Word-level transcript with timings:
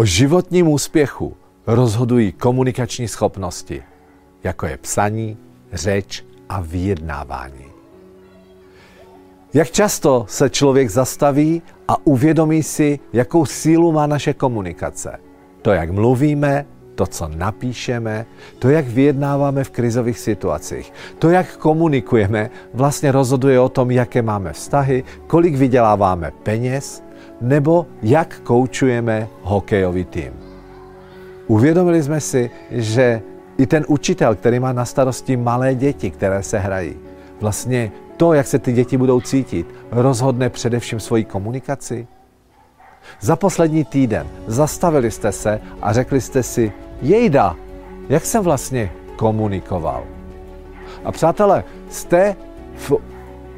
O 0.00 0.04
životním 0.04 0.68
úspěchu 0.68 1.36
rozhodují 1.66 2.32
komunikační 2.32 3.08
schopnosti, 3.08 3.82
jako 4.44 4.66
je 4.66 4.76
psaní, 4.76 5.36
řeč 5.72 6.24
a 6.48 6.60
vyjednávání. 6.60 7.64
Jak 9.54 9.70
často 9.70 10.24
se 10.28 10.50
člověk 10.50 10.90
zastaví 10.90 11.62
a 11.88 12.06
uvědomí 12.06 12.62
si, 12.62 12.98
jakou 13.12 13.46
sílu 13.46 13.92
má 13.92 14.06
naše 14.06 14.32
komunikace. 14.32 15.18
To, 15.62 15.70
jak 15.70 15.90
mluvíme, 15.90 16.66
to, 17.00 17.06
co 17.06 17.28
napíšeme, 17.28 18.26
to, 18.58 18.68
jak 18.68 18.84
vyjednáváme 18.88 19.64
v 19.64 19.70
krizových 19.70 20.18
situacích, 20.18 20.92
to, 21.18 21.30
jak 21.30 21.56
komunikujeme, 21.56 22.50
vlastně 22.74 23.12
rozhoduje 23.12 23.60
o 23.60 23.68
tom, 23.68 23.90
jaké 23.90 24.22
máme 24.22 24.52
vztahy, 24.52 25.04
kolik 25.26 25.56
vyděláváme 25.56 26.32
peněz, 26.42 27.02
nebo 27.40 27.86
jak 28.02 28.40
koučujeme 28.44 29.28
hokejový 29.42 30.04
tým. 30.04 30.32
Uvědomili 31.46 32.02
jsme 32.02 32.20
si, 32.20 32.50
že 32.70 33.22
i 33.58 33.66
ten 33.66 33.84
učitel, 33.88 34.34
který 34.34 34.60
má 34.60 34.72
na 34.72 34.84
starosti 34.84 35.36
malé 35.36 35.74
děti, 35.74 36.10
které 36.10 36.42
se 36.42 36.58
hrají, 36.58 36.96
vlastně 37.40 37.92
to, 38.16 38.32
jak 38.32 38.46
se 38.46 38.58
ty 38.58 38.72
děti 38.72 38.96
budou 38.96 39.20
cítit, 39.20 39.66
rozhodne 39.90 40.50
především 40.50 41.00
svoji 41.00 41.24
komunikaci? 41.24 42.06
Za 43.20 43.36
poslední 43.36 43.84
týden 43.84 44.26
zastavili 44.46 45.10
jste 45.10 45.32
se 45.32 45.60
a 45.82 45.92
řekli 45.92 46.20
jste 46.20 46.42
si, 46.42 46.72
jejda, 47.02 47.56
jak 48.08 48.24
jsem 48.24 48.42
vlastně 48.42 48.92
komunikoval. 49.16 50.02
A 51.04 51.12
přátelé, 51.12 51.64
jste 51.90 52.36
v 52.74 52.92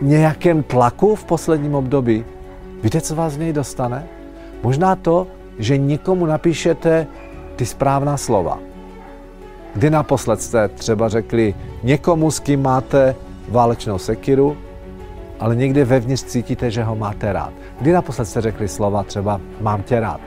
nějakém 0.00 0.62
tlaku 0.62 1.14
v 1.14 1.24
posledním 1.24 1.74
období? 1.74 2.24
Víte, 2.82 3.00
co 3.00 3.14
vás 3.14 3.32
z 3.32 3.38
něj 3.38 3.52
dostane? 3.52 4.06
Možná 4.62 4.96
to, 4.96 5.26
že 5.58 5.78
někomu 5.78 6.26
napíšete 6.26 7.06
ty 7.56 7.66
správná 7.66 8.16
slova. 8.16 8.58
Kdy 9.74 9.90
naposled 9.90 10.42
jste 10.42 10.68
třeba 10.68 11.08
řekli 11.08 11.54
někomu, 11.82 12.30
s 12.30 12.40
kým 12.40 12.62
máte 12.62 13.14
válečnou 13.48 13.98
sekiru, 13.98 14.56
ale 15.40 15.56
někde 15.56 15.84
vevnitř 15.84 16.24
cítíte, 16.24 16.70
že 16.70 16.82
ho 16.82 16.96
máte 16.96 17.32
rád. 17.32 17.52
Kdy 17.80 17.92
naposled 17.92 18.24
jste 18.24 18.40
řekli 18.40 18.68
slova 18.68 19.02
třeba 19.02 19.40
mám 19.60 19.82
tě 19.82 20.00
rád? 20.00 20.20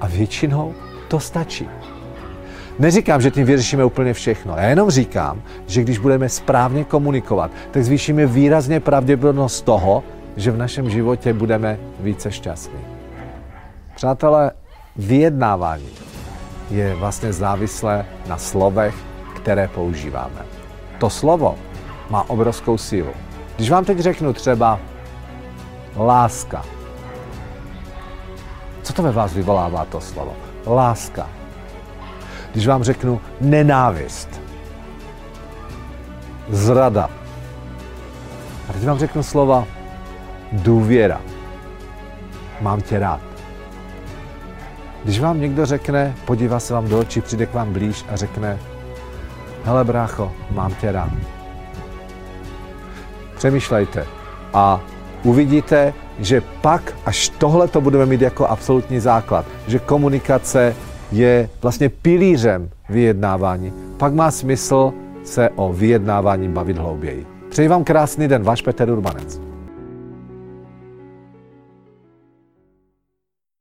A 0.00 0.06
většinou 0.06 0.74
to 1.10 1.20
stačí. 1.20 1.68
Neříkám, 2.78 3.20
že 3.20 3.30
tím 3.30 3.46
vyřešíme 3.46 3.84
úplně 3.84 4.12
všechno. 4.14 4.54
Já 4.56 4.62
jenom 4.62 4.90
říkám, 4.90 5.42
že 5.66 5.82
když 5.82 5.98
budeme 5.98 6.28
správně 6.28 6.84
komunikovat, 6.84 7.50
tak 7.70 7.84
zvýšíme 7.84 8.26
výrazně 8.26 8.80
pravděpodobnost 8.80 9.62
toho, 9.62 10.04
že 10.36 10.50
v 10.50 10.56
našem 10.56 10.90
životě 10.90 11.32
budeme 11.32 11.78
více 12.00 12.32
šťastní. 12.32 12.80
Přátelé, 13.94 14.50
vyjednávání 14.96 15.90
je 16.70 16.94
vlastně 16.94 17.32
závislé 17.32 18.06
na 18.26 18.38
slovech, 18.38 18.94
které 19.36 19.68
používáme. 19.68 20.46
To 20.98 21.10
slovo 21.10 21.58
má 22.10 22.30
obrovskou 22.30 22.78
sílu. 22.78 23.10
Když 23.56 23.70
vám 23.70 23.84
teď 23.84 23.98
řeknu 23.98 24.32
třeba 24.32 24.80
láska, 25.96 26.64
co 28.82 28.92
to 28.92 29.02
ve 29.02 29.12
vás 29.12 29.34
vyvolává 29.34 29.84
to 29.84 30.00
slovo? 30.00 30.49
Láska. 30.66 31.28
Když 32.52 32.66
vám 32.66 32.82
řeknu 32.82 33.20
nenávist, 33.40 34.40
zrada. 36.48 37.10
A 38.68 38.72
teď 38.72 38.84
vám 38.84 38.98
řeknu 38.98 39.22
slova 39.22 39.64
důvěra. 40.52 41.20
Mám 42.60 42.80
tě 42.80 42.98
rád. 42.98 43.20
Když 45.04 45.20
vám 45.20 45.40
někdo 45.40 45.66
řekne, 45.66 46.14
podívá 46.24 46.60
se 46.60 46.74
vám 46.74 46.88
do 46.88 46.98
očí, 46.98 47.20
přijde 47.20 47.46
k 47.46 47.54
vám 47.54 47.72
blíž 47.72 48.04
a 48.08 48.16
řekne, 48.16 48.58
hele 49.64 49.84
brácho, 49.84 50.32
mám 50.50 50.74
tě 50.74 50.92
rád. 50.92 51.10
Přemýšlejte 53.36 54.06
a 54.54 54.80
uvidíte, 55.22 55.94
že 56.20 56.42
pak, 56.60 56.94
až 57.06 57.28
tohle 57.28 57.68
to 57.68 57.80
budeme 57.80 58.06
mít 58.06 58.20
jako 58.20 58.46
absolutní 58.46 59.00
základ, 59.00 59.44
že 59.66 59.78
komunikace 59.78 60.74
je 61.12 61.48
vlastně 61.62 61.88
pilířem 61.88 62.70
vyjednávání, 62.88 63.72
pak 63.96 64.14
má 64.14 64.30
smysl 64.30 64.92
se 65.24 65.50
o 65.56 65.72
vyjednávání 65.72 66.48
bavit 66.48 66.78
hlouběji. 66.78 67.26
Přeji 67.48 67.68
vám 67.68 67.84
krásný 67.84 68.28
den, 68.28 68.42
váš 68.42 68.62
Petr 68.62 68.90
Urbanec. 68.90 69.49